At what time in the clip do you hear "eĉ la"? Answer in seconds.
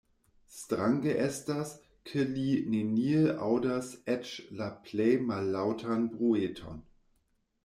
4.15-4.71